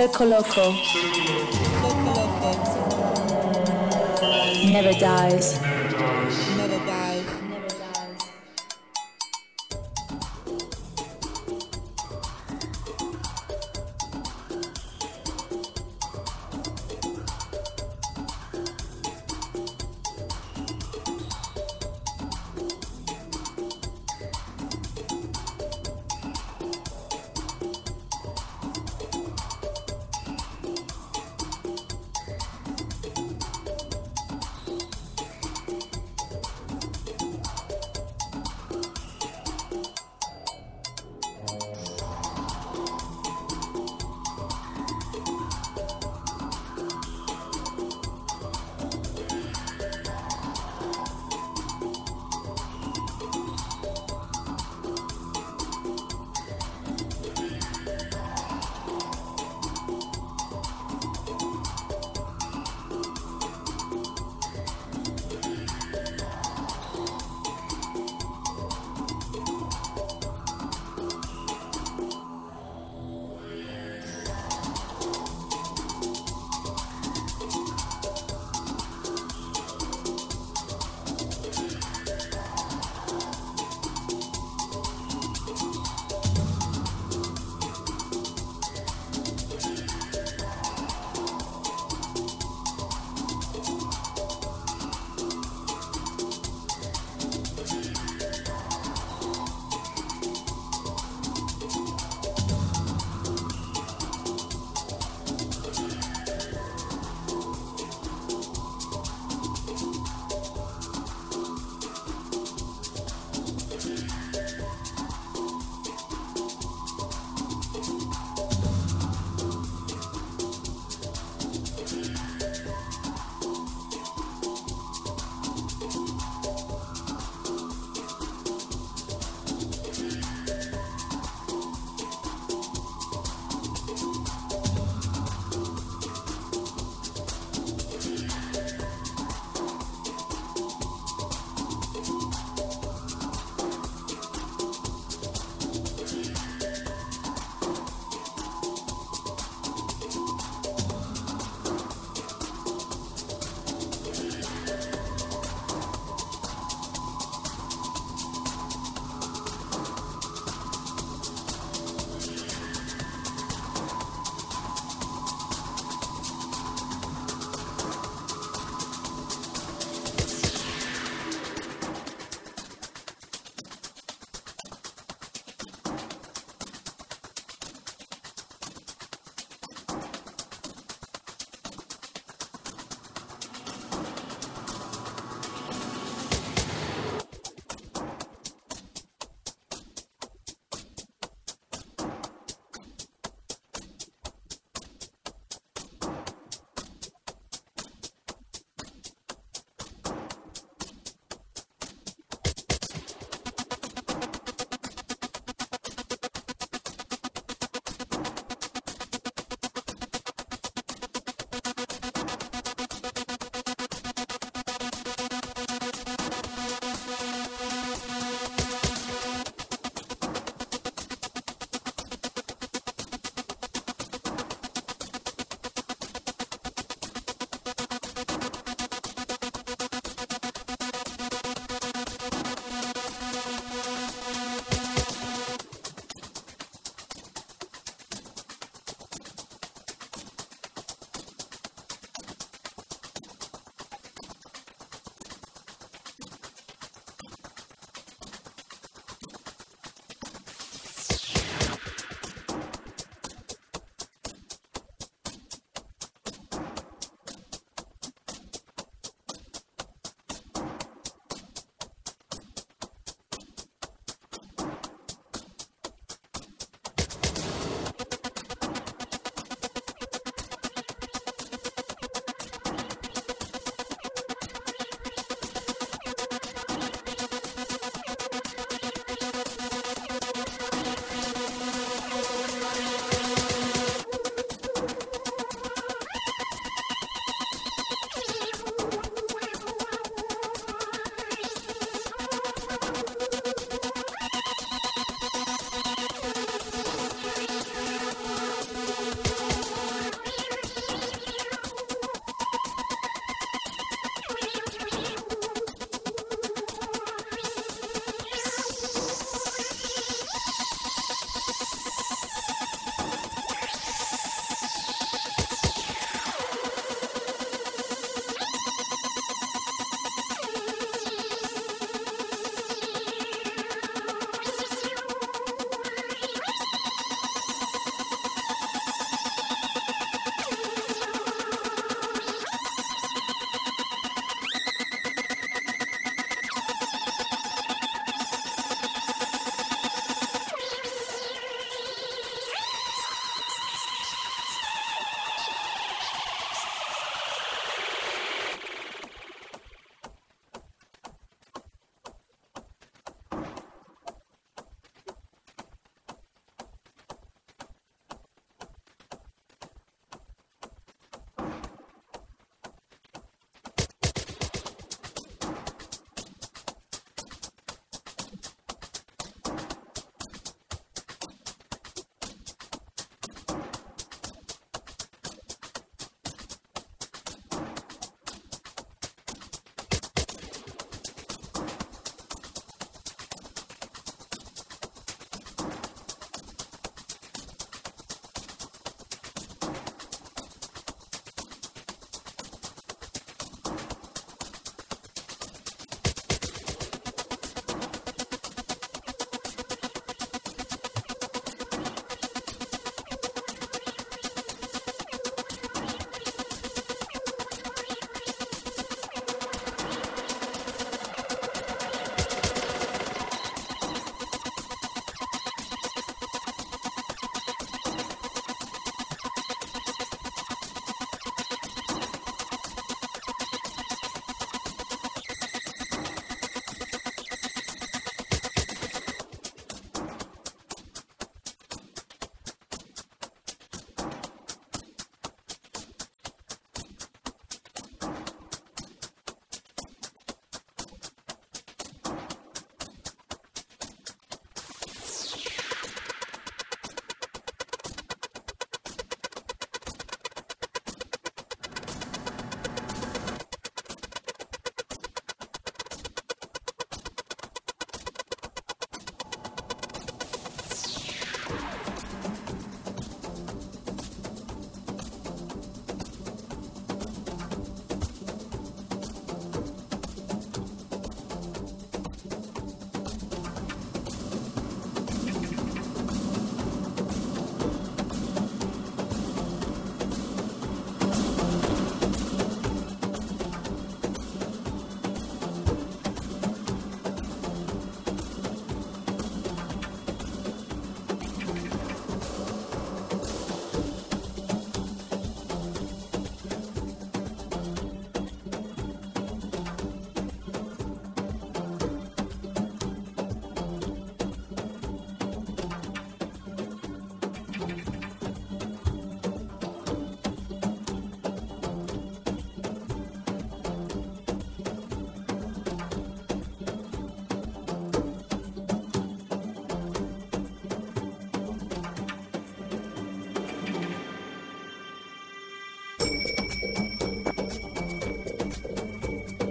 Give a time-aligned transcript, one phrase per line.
[0.00, 0.74] Circo Loco.
[4.72, 5.69] Never dies.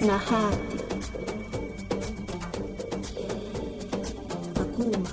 [0.09, 0.79] Na hadhi
[4.57, 5.09] Makuma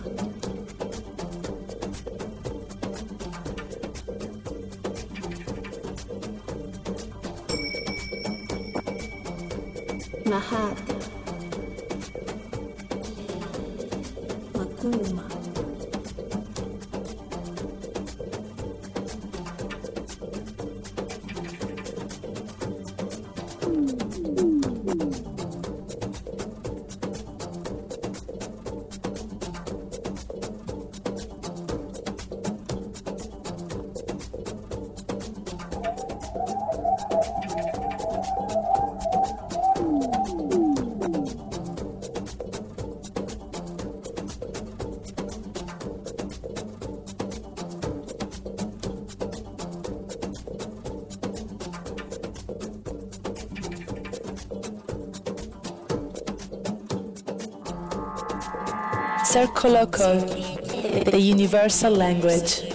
[59.37, 60.25] Circoloco,
[61.11, 62.66] the universal language.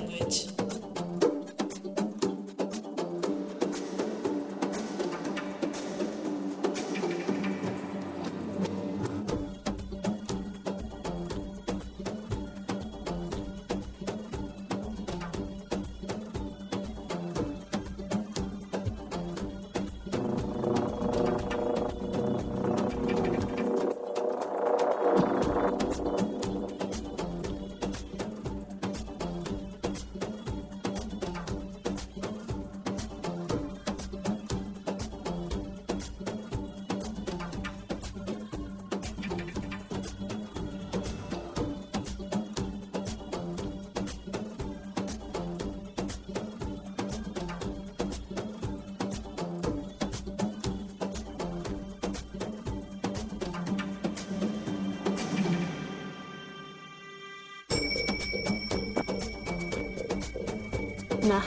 [61.30, 61.40] มา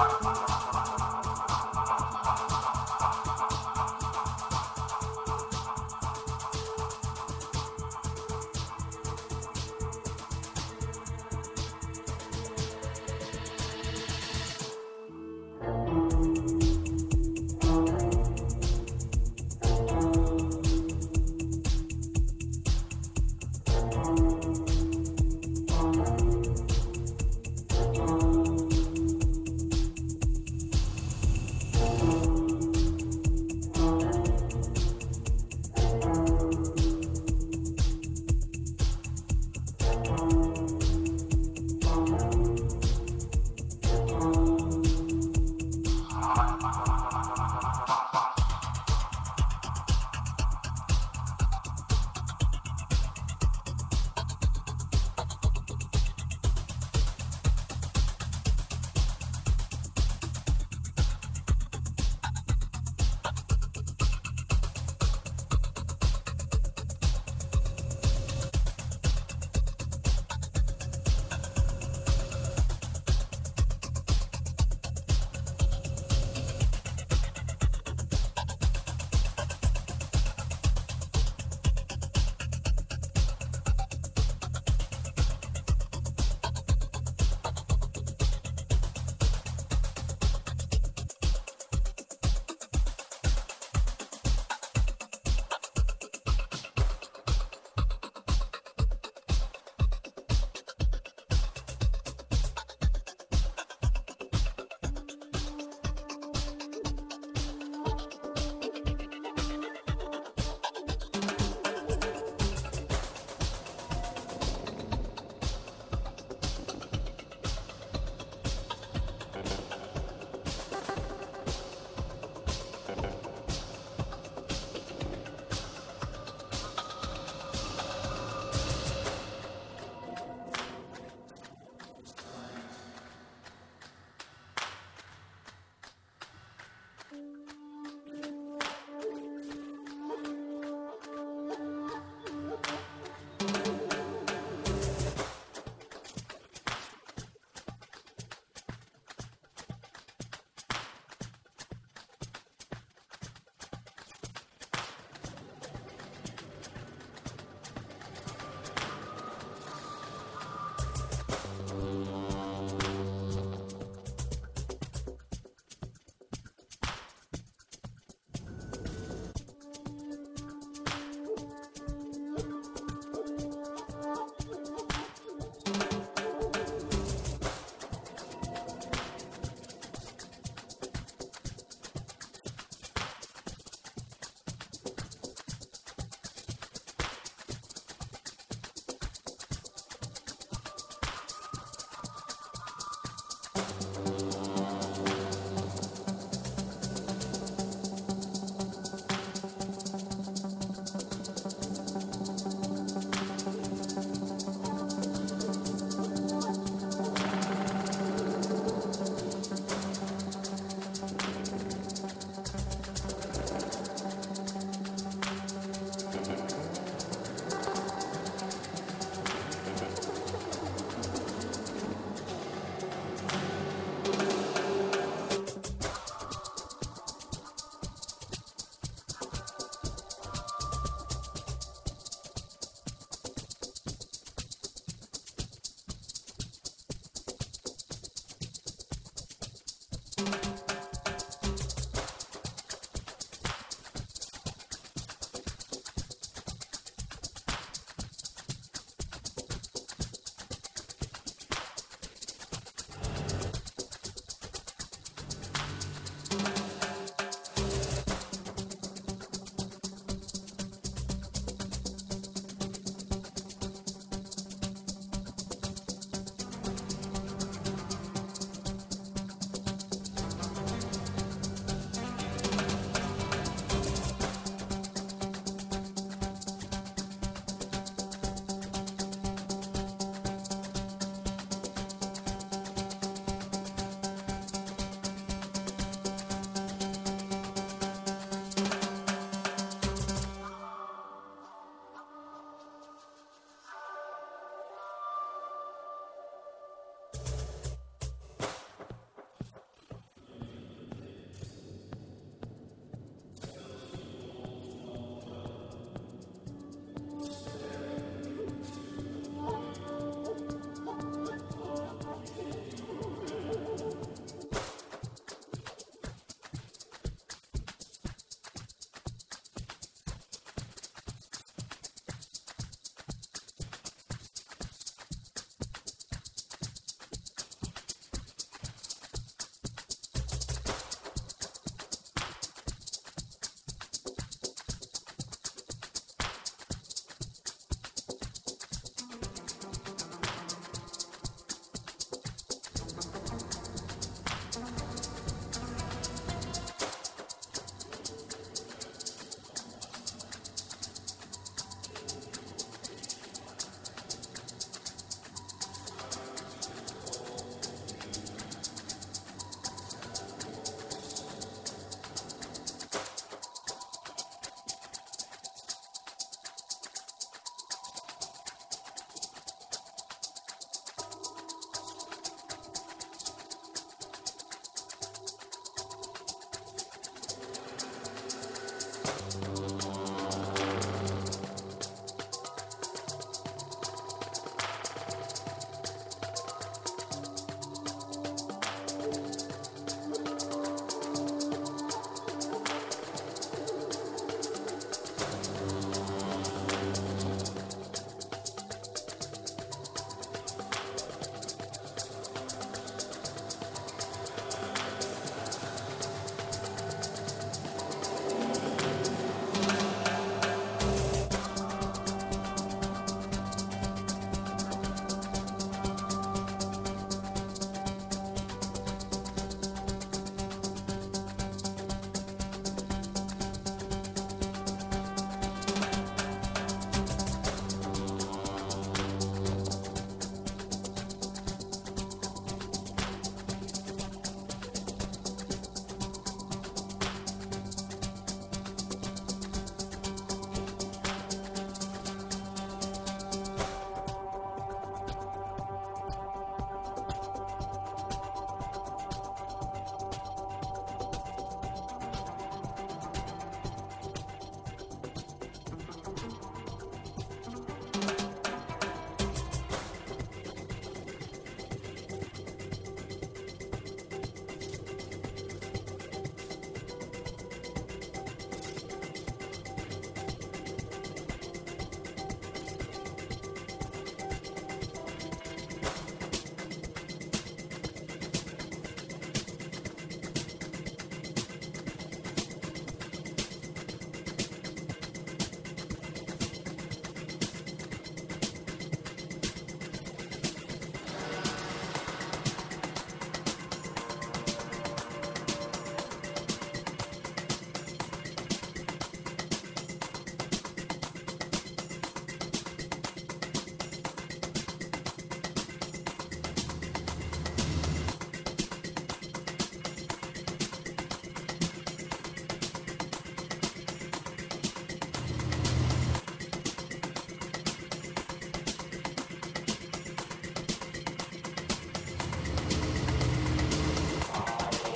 [0.00, 0.39] Bye-bye.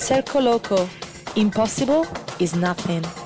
[0.04, 0.86] Circo Loco.
[1.34, 2.06] Impossible
[2.38, 3.23] is nothing.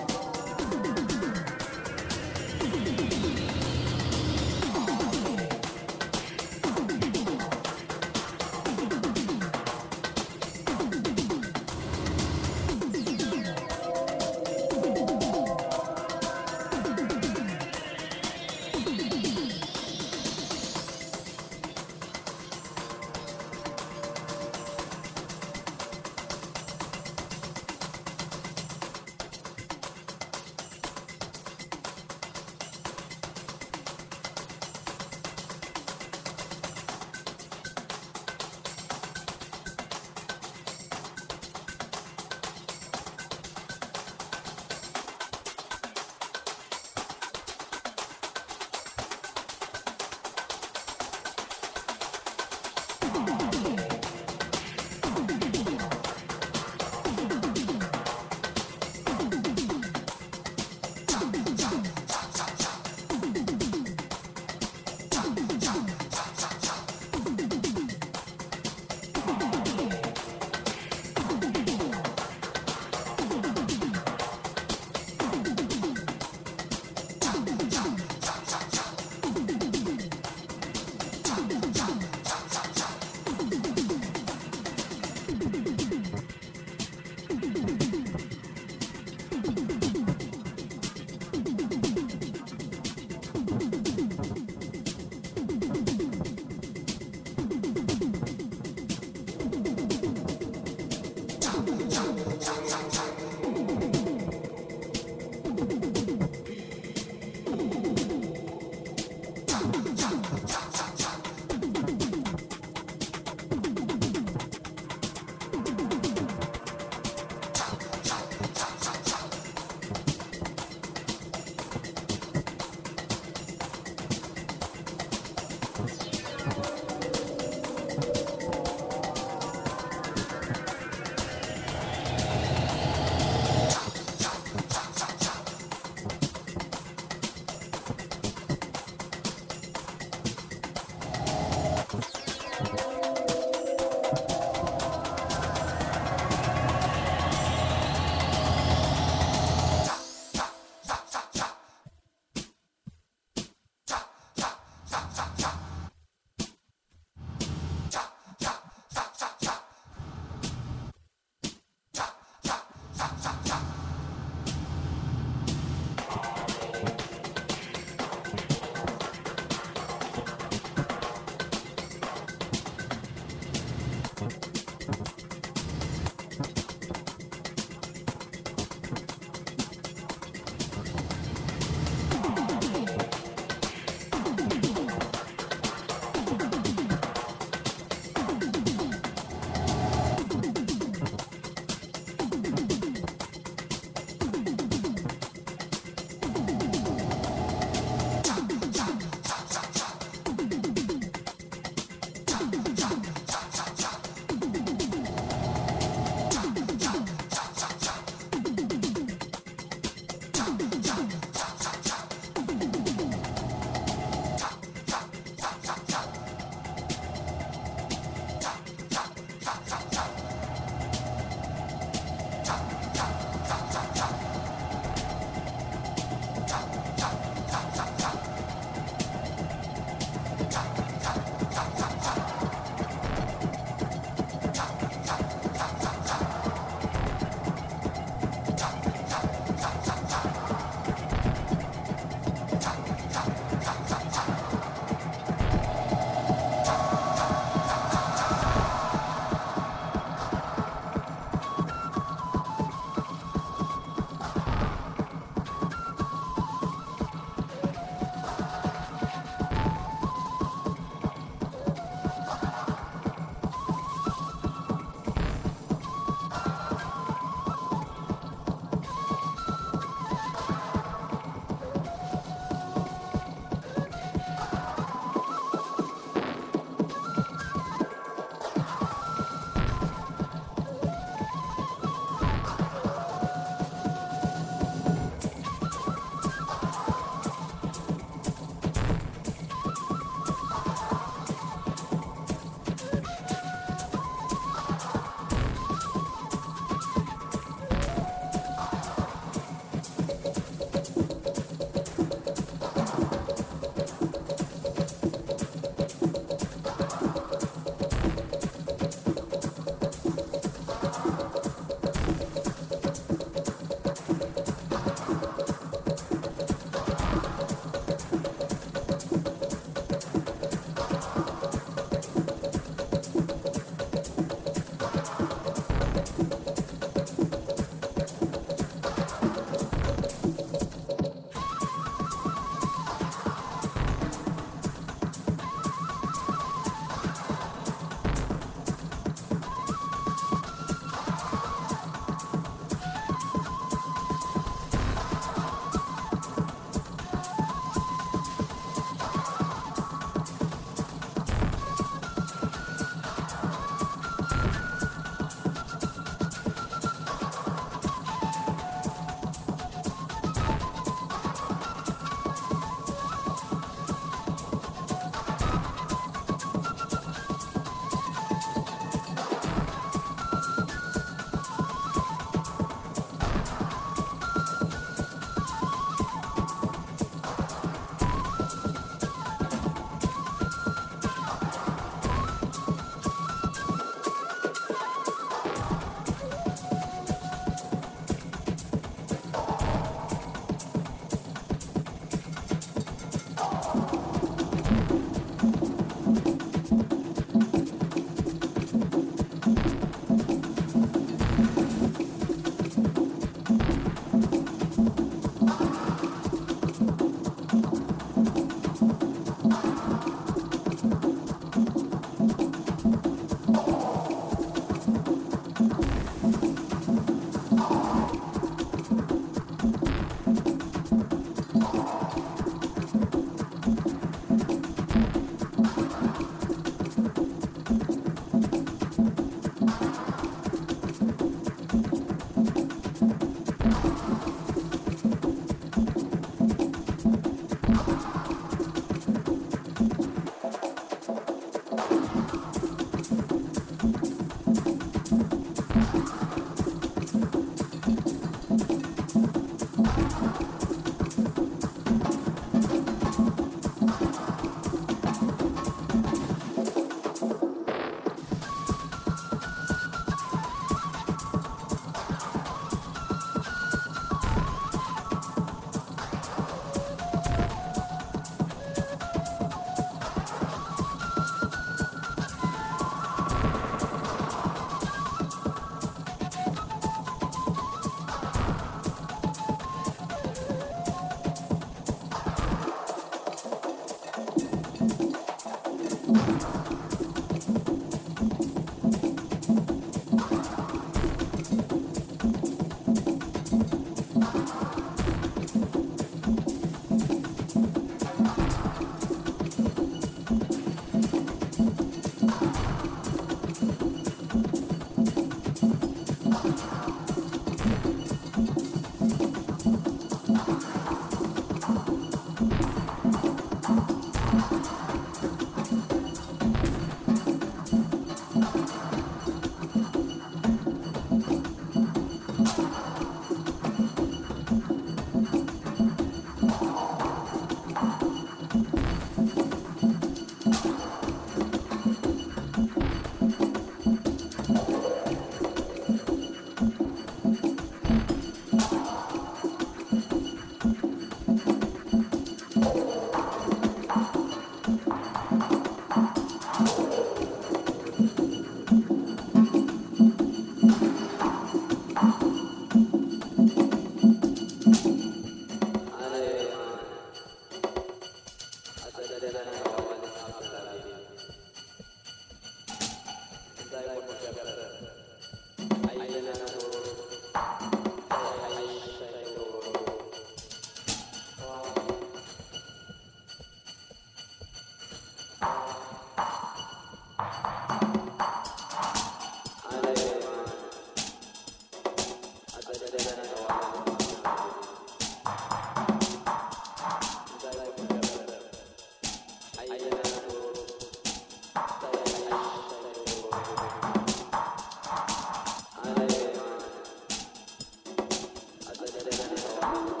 [599.73, 600.00] 아!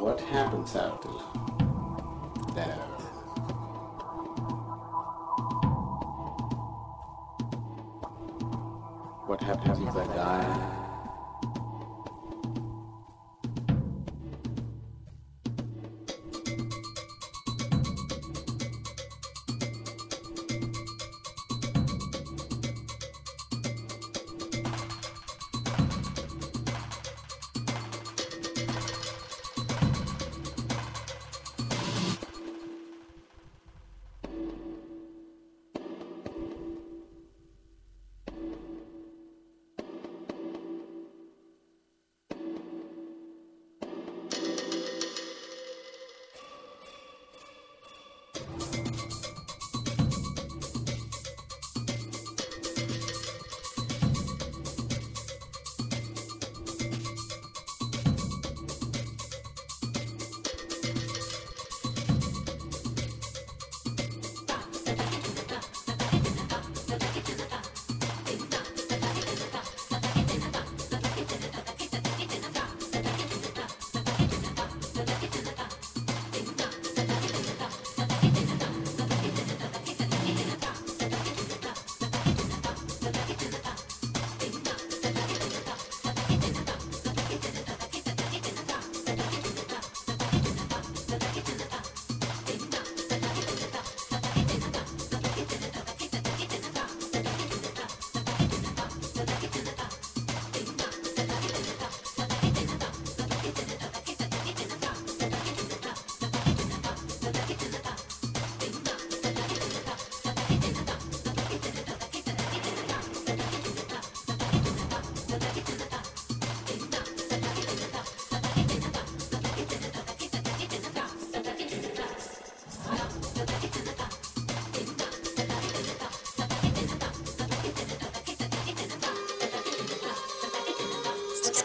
[0.00, 1.29] What happens after that?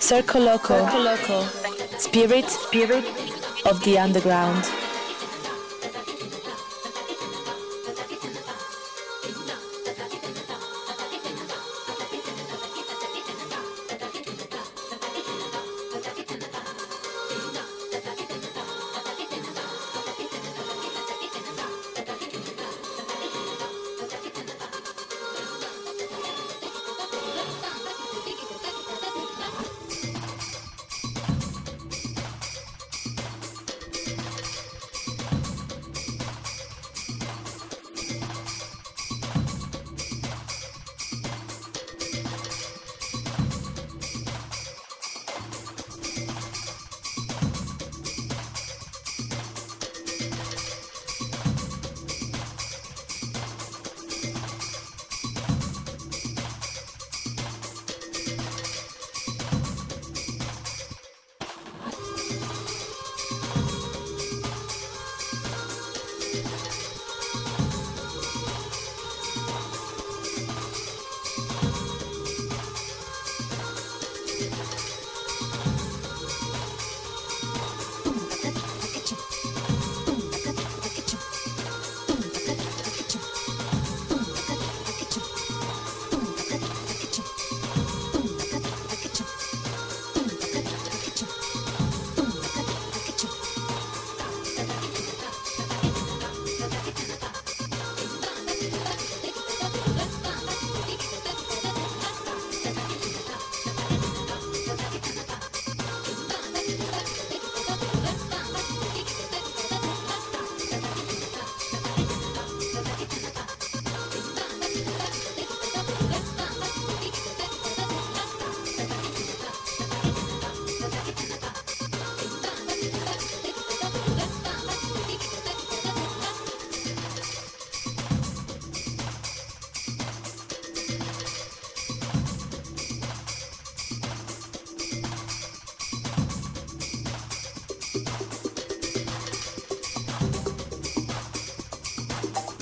[0.07, 0.75] Circo Loco.
[0.75, 1.43] Circo Loco.
[1.97, 2.47] Spirit.
[2.47, 3.03] Spirit.
[3.65, 4.63] Of the underground.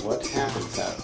[0.04, 1.03] what happens out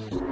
[0.00, 0.29] Mm-hmm.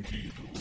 [0.00, 0.59] Enkidu,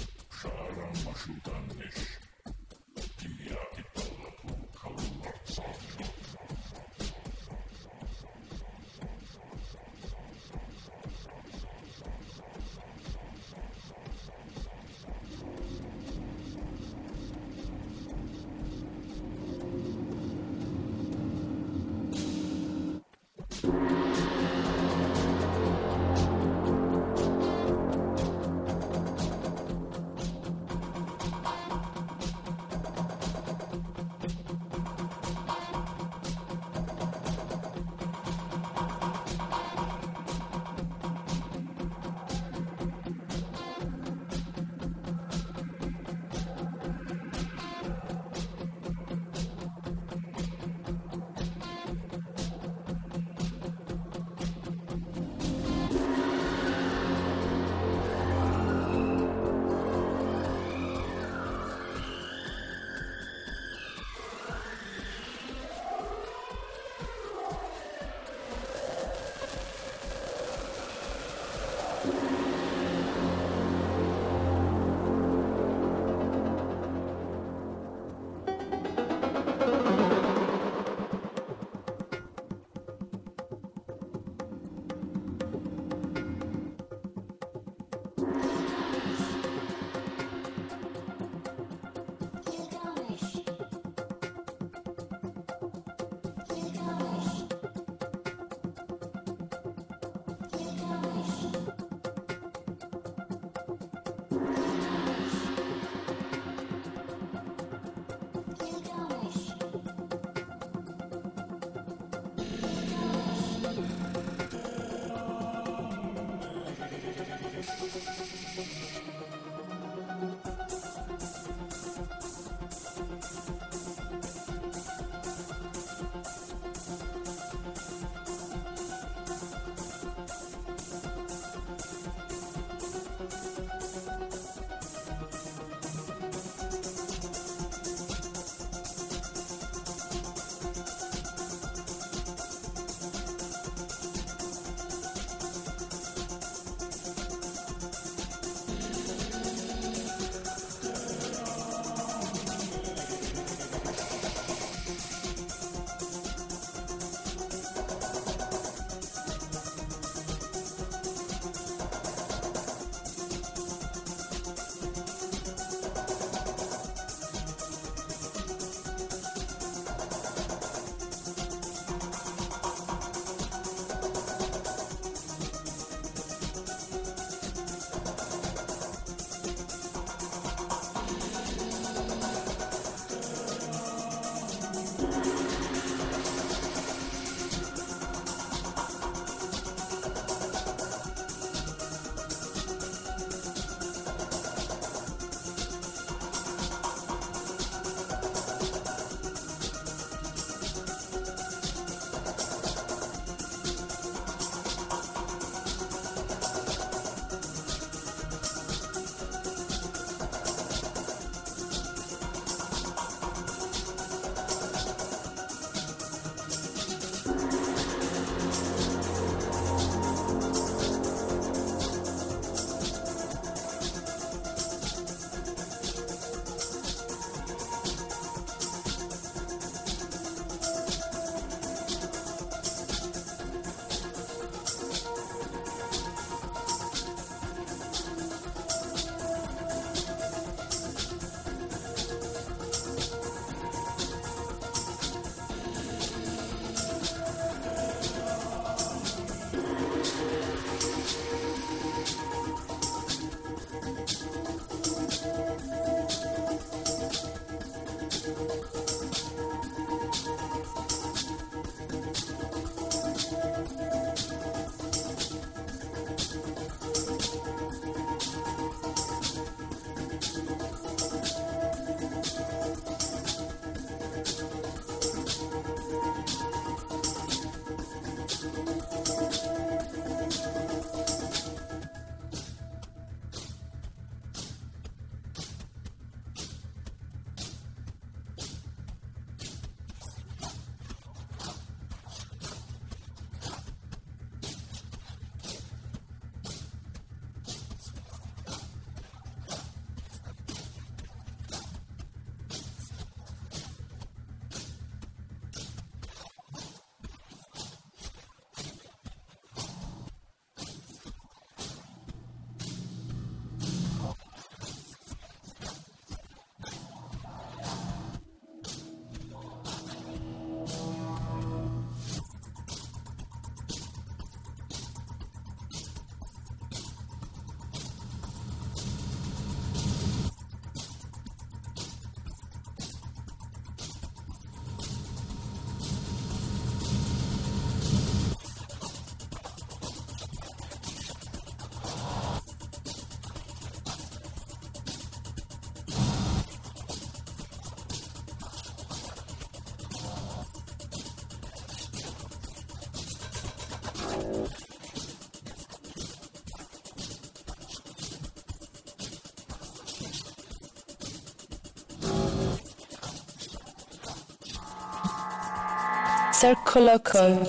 [366.40, 367.44] Circo Loco,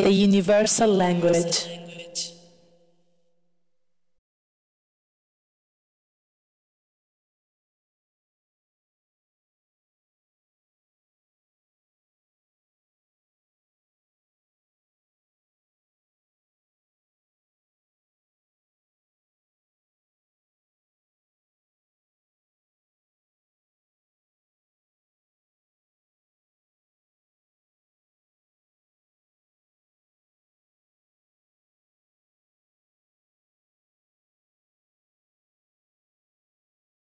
[0.00, 1.75] the universal language.